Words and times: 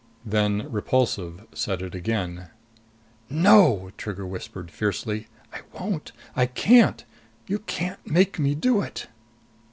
Then 0.25 0.65
Repulsive 0.71 1.45
said 1.53 1.83
it 1.83 1.93
again. 1.93 2.49
"No!" 3.29 3.91
Trigger 3.97 4.25
whispered 4.25 4.71
fiercely. 4.71 5.27
"I 5.53 5.59
won't! 5.79 6.11
I 6.35 6.47
can't! 6.47 7.05
You 7.45 7.59
can't 7.59 7.99
make 8.07 8.39
me 8.39 8.55
do 8.55 8.81
it!" 8.81 9.09